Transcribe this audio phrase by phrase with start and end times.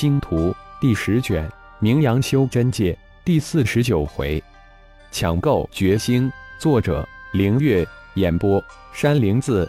[0.00, 4.40] 星图第十卷，名扬修真界第四十九回，
[5.10, 6.30] 抢购绝星。
[6.60, 7.84] 作者：凌月。
[8.14, 9.68] 演播：山灵子。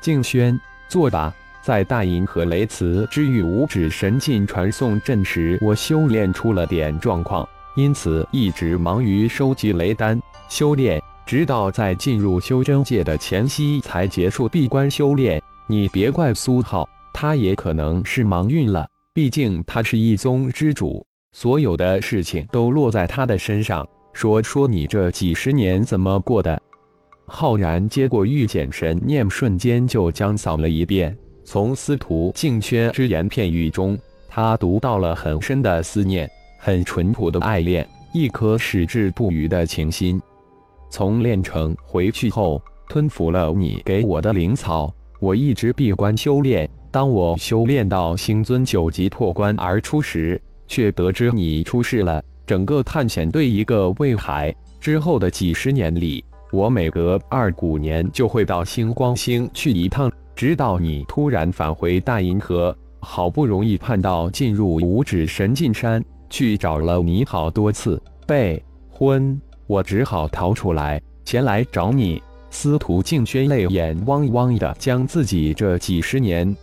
[0.00, 1.32] 静轩，作答。
[1.62, 15.40] 在大银河雷磁之域五指神境传送阵时，我修炼出了点状况，因此一直忙于收集雷丹修炼，直到在进入修真界的前夕才结束闭关修炼。
[15.68, 18.88] 你别怪苏浩，他也可能是忙晕了。
[19.14, 23.86] 毕竟他是一宗之主，所有的事情都落在他的身上。
[24.14, 26.58] 说说你这几十年怎么过的？
[27.26, 31.14] 浩然接过玉简神念，瞬间就将扫了一遍。
[31.44, 36.26] 从司徒静轩只言片语中，他读到了很深的思念，
[36.58, 40.18] 很淳朴的爱恋，一颗矢志不渝的情心。
[40.88, 46.66] 从炼城回去后，吞服了你给我的灵草，我一直闭关修炼。
[46.92, 50.38] 当我修炼到星尊九级破关而出时，
[50.68, 52.22] 却得知你出事了。
[52.46, 56.22] 整个探险队一个未海之后的几十年里，
[56.52, 62.76] 我每隔二古年就会到星光星去一趟，直到你突然返回大银河。
[63.00, 72.22] 好不容易盼到进入五指神境山，去找了你好多次，被昏，我只好逃出来，前来找你。
[72.50, 76.54] 司徒静轩泪眼汪汪的将自己这几十年。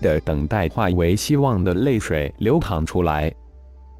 [0.00, 3.32] 的等待化为希望的泪水流淌出来。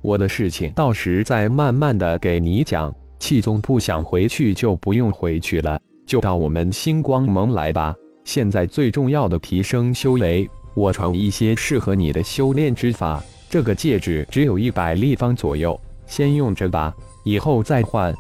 [0.03, 2.95] 我的事情到时再慢慢的给你讲。
[3.19, 7.95] 气宗不想回去就不用回去了，就到我们星光盟来吧。
[8.25, 13.25] 现在最重要的提升修为，我传一些适合你的修炼之法。
[13.49, 18.15] 这个戒指只有一百立方左右，先用着吧，以后再换。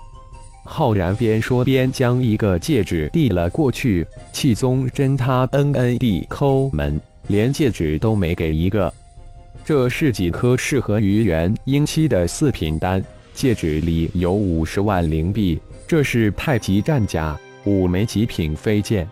[0.65, 4.05] 浩然边说边将一个戒指递了过去。
[4.33, 6.99] 气宗真他 N N D 抠门。
[7.29, 8.93] 连戒指都没给一个，
[9.65, 13.03] 这是几颗适合于元婴期的四品丹，
[13.35, 15.59] 戒指里有五十万灵币。
[15.89, 19.09] 这是太极战甲，五枚极品飞剑。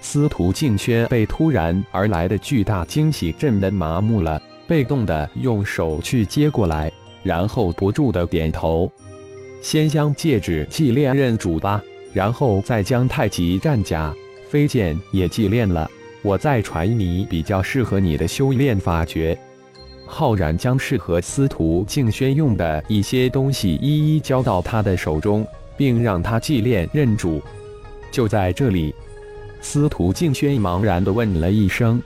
[0.00, 6.92] 司徒静轩被突然而来的巨大惊喜震得麻木了，被动的用手去接过来，
[7.24, 8.90] 然后不住的点头。
[9.60, 14.14] 先将戒指祭炼认主吧，然后再将太极战甲、
[14.48, 15.90] 飞剑也祭炼了。
[16.26, 19.38] 我再传你比较适合你的修炼法诀。
[20.06, 27.40] 浩然将适合司徒静轩用的一些东西一一交到他的手中，并让他祭炼认主。
[28.10, 28.92] 就在这里，
[29.60, 32.02] 司徒静轩茫然地问了一声：“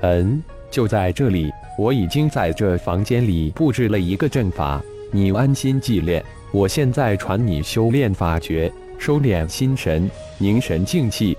[0.00, 1.52] 嗯，就在这里。
[1.78, 6.24] 我已经在这房间里布置了一个阵法，你安心祭炼。
[6.52, 11.36] 我现在传你修炼法诀，收敛心神，凝神静气。”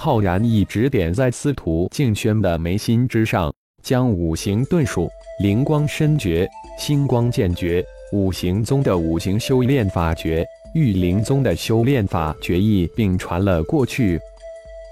[0.00, 5.08] 浩然一指点在司徒静轩的眉心之上，将五行遁术、
[5.42, 6.48] 灵光身诀、
[6.78, 14.20] 星光剑诀、五行宗的五行修炼法诀、玉灵宗的修炼法决意并传了过去。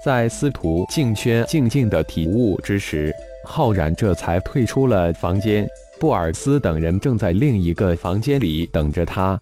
[0.03, 5.65] 在司徒静轩静静的体悟之时，浩然这才退出了房间。
[6.01, 9.39] 布尔斯等人正在另一个房间里等着他。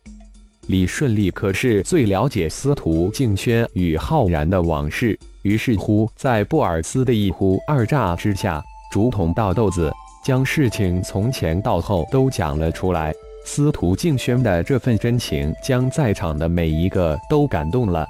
[0.68, 5.18] 李顺利可是最了解司徒静轩与浩然的往事。
[5.45, 13.13] 于是乎，在布尔斯的一呼二诈之下，竹筒倒豆子，将事情从前到后都讲了出来。
[13.45, 18.07] 司徒静轩的这份真情，将在场的每一个都感动了。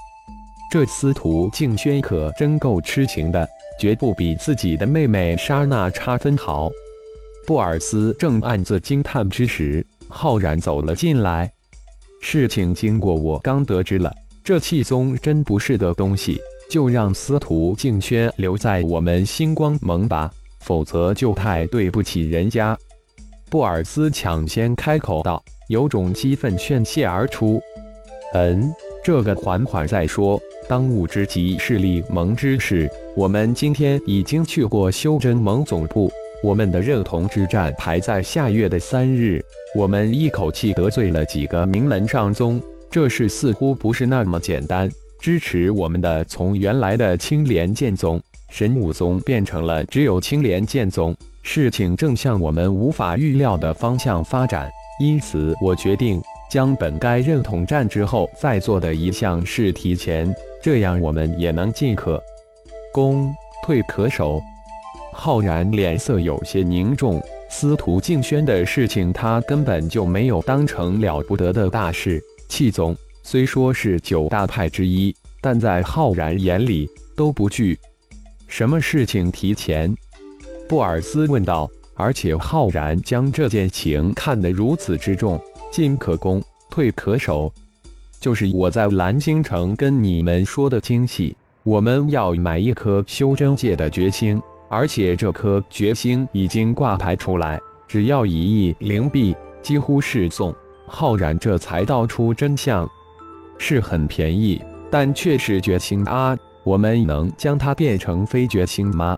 [0.71, 3.45] 这司徒静轩可真够痴情的，
[3.77, 6.71] 绝不比自己的妹妹莎娜差分毫。
[7.45, 11.51] 布尔斯正暗自惊叹之时，浩然走了进来。
[12.21, 14.09] 事情经过我刚得知了，
[14.41, 16.39] 这气宗真不是个东西。
[16.69, 20.31] 就让司徒静轩留在我们星光盟吧，
[20.61, 22.77] 否则就太对不起人家。
[23.49, 27.61] 布尔斯抢先开口道，有种激愤宣泄而出。
[28.33, 28.73] 嗯，
[29.03, 30.41] 这个缓缓再说。
[30.67, 32.89] 当务之急是立盟之事。
[33.15, 36.11] 我们今天已经去过修真盟总部，
[36.43, 39.39] 我们的认同之战排在下月的三日。
[39.75, 44.89] 我们一口气得罪了几个名门上宗，这事似乎不是那么简单。
[45.25, 54.69] 支持我们的，从原来的青莲剑宗、神武宗变成了只有青莲剑宗，事情正向我们无法预料的方向发展。
[54.99, 60.31] 因此，我决定将本该认同战之后再做的一项事提前，
[60.61, 62.21] 这样我们也能进可
[62.93, 63.33] 攻，
[63.63, 64.39] 退可守。
[65.11, 67.19] 浩然脸色有些凝重，
[67.49, 72.95] 司徒静轩的事情他根本就没有当成了不得的大事，气宗。
[73.27, 75.11] 虽说是九大派之一，
[75.41, 77.75] 但在浩然眼里都不惧。
[78.47, 79.91] 什么事情提前？
[80.69, 81.67] 布尔斯问道。
[81.97, 85.41] 而且浩然将这件情看得如此之重，
[85.71, 87.51] 进可攻，退可守，
[88.19, 91.35] 就是我在蓝星城跟你们说的精细。
[91.63, 99.33] 我们要买一颗修真界的绝星，而且这颗绝星已经挂牌出来，只要一亿灵币，
[99.63, 100.53] 几乎是送。
[100.85, 102.85] 浩然这才道出真相，
[103.57, 106.37] 是很便宜，但却是绝星啊！
[106.63, 109.17] 我们能将它变成非绝星吗？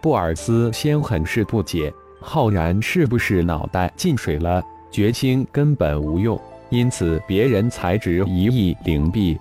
[0.00, 4.62] 布尔斯先很是不解，浩然是不是脑袋进水了？
[4.90, 9.36] 绝星根本无用，因此别人才值一亿灵币。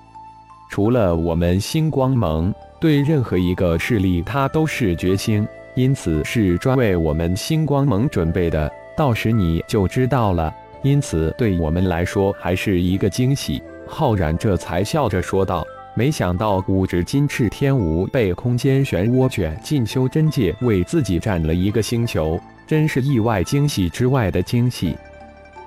[0.70, 8.70] 除了我们星光盟，对任何一个势力，它都是绝星，因此是专为我们星光盟准备的。
[8.98, 10.54] 到时你就知道了。
[10.84, 13.62] 因此，对我们来说还是一个惊喜。
[13.88, 24.96] 浩然这才笑着说道：“没想到五指金翅天吴被空间漩涡卷进修真界，为自己占了一个星球，真是意外惊喜之外的惊喜。”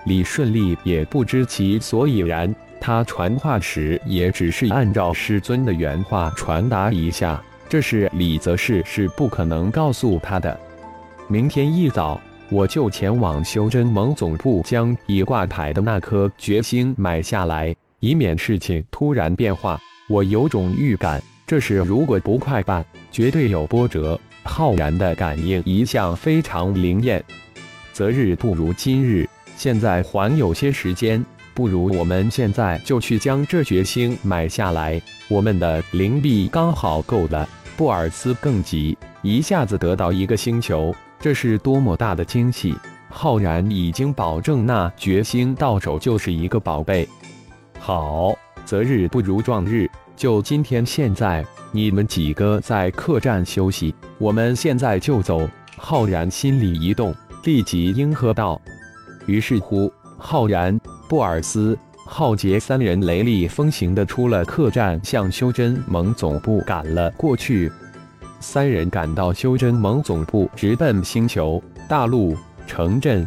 [0.07, 2.55] 李顺利也不知其所以然。
[2.83, 7.39] 他传话时也只是按照师尊的原话传达一下，
[7.69, 10.59] 这是李则是是不可能告诉他的。
[11.29, 12.19] 明天一早，
[12.49, 19.81] 我就前往修真盟总部，将已挂牌的那颗绝星买下来，以免事情突然变化。
[20.09, 24.21] 我有种预感，这事如果不快办，绝对有波折。
[24.43, 27.23] 浩然的感应一向非常灵验，
[27.93, 31.25] 择日不如今日，现在还有些时间。
[31.53, 37.47] 不如我们现在就去将这决星买下来，我们的灵币刚好够了。
[37.77, 42.75] 布尔斯更急，一下子得到一个星球，这是多么大的惊喜！
[43.09, 47.07] 浩然已经保证那决星到手就是一个宝贝。
[47.83, 48.37] 好，
[48.67, 51.43] 择日不如撞日，就今天现在，
[51.73, 55.49] 你们几个在客栈休息，我们现在就走。
[55.79, 58.61] 浩然心里一动，立即应和道。
[59.27, 60.79] 于是乎，浩然。
[61.09, 67.73] 布尔斯、浩杰三人雷厉风行的出了客栈，向修真盟总部赶了过去。
[68.41, 72.37] 三人赶到修真盟总部，直奔星球大陆
[72.67, 73.27] 城镇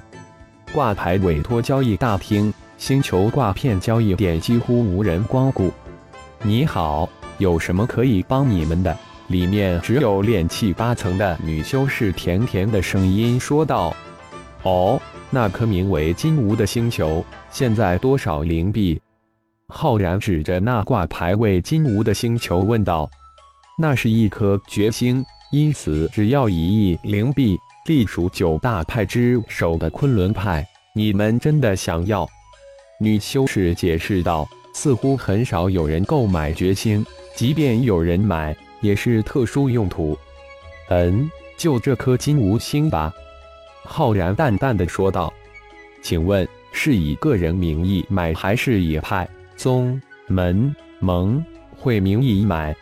[0.72, 2.54] 挂牌委托交易大厅。
[2.84, 5.72] 星球挂片交易点几乎无人光顾。
[6.42, 7.08] 你好，
[7.38, 8.94] 有什么可以帮你们的？
[9.28, 13.96] 里面只有炼气八层的女修士甜甜的声音说道。
[14.64, 15.02] 哦。
[15.30, 19.00] 那颗名为金吾的星球，现在多少灵币？
[19.70, 23.10] 浩然指着那挂牌为金吾的星球问道
[23.80, 27.58] ：“那是一颗绝星，因此只要一亿灵币，
[27.88, 30.68] 隶属九大派之首的昆仑派。
[30.94, 32.28] 你们真的想要？”
[33.00, 37.06] 女修士解释道：“似乎很少有人购买绝星，
[37.36, 40.18] 即便有人买，也是特殊用途。
[40.90, 43.14] 嗯，就这颗金无星吧。”
[43.84, 45.34] 浩然淡淡的说道
[46.02, 51.44] ：“请问是以个人名义买，还是以派、宗、门、盟、
[51.76, 52.74] 会名义买？”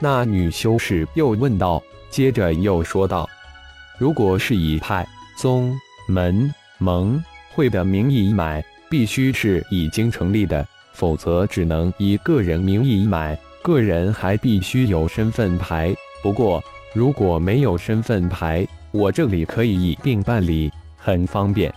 [0.00, 3.28] 那女修士又问道，接着又说道
[3.98, 5.04] ：“如果是以派、
[5.36, 7.20] 宗、门、盟、
[7.52, 13.38] 会的名义买，必须是已经成立的，否则只能以个人名义买。
[13.62, 15.94] 个人还必须有身份牌。
[16.22, 16.62] 不过，
[16.94, 21.72] 如果没有身份牌，我这里可以一并办理，很方便。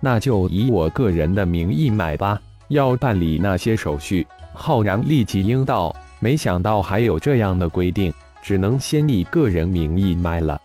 [0.00, 2.38] 那就以我个人的名义买吧。
[2.68, 5.94] 要办理那些手续，浩然立即应道。
[6.18, 10.60] 没想到还有这样的规定，只能先以个人名义买了。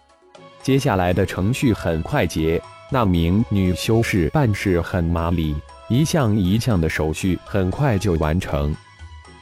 [0.61, 2.61] 接下来的程序很快捷，
[2.91, 5.55] 那名女修士办事很麻利，
[5.89, 8.73] 一项一项的手续很快就完成。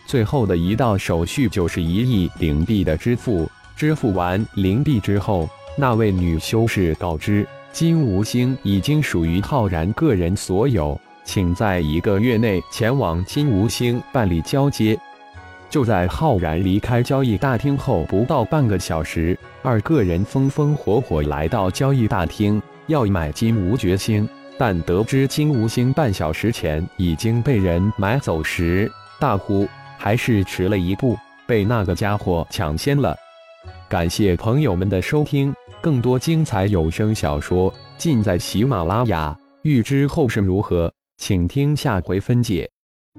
[0.05, 3.47] 最后的一道手续就是一亿灵币的支付。
[3.75, 5.47] 支付完灵币之后。
[5.79, 14.99] 那位女修士告知，金无星已经属于浩然个人所有，请在一个月内前往金无星办理交接。
[15.69, 24.27] 就在浩然离开交易大厅后不到半个小时，二个人风风火火来到交易大厅，要买金无绝星，
[24.57, 33.15] 但得知金无星半小时前已经被人买走时，大呼还是迟了一步，被那个家伙抢先了。
[33.87, 35.53] 感谢朋友们的收听。
[35.79, 42.67] 更多精彩有声小说尽在喜马拉雅，欲知后事如何，请听下回分解。